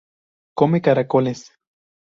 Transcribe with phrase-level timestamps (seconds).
[0.57, 1.45] Come caracoles.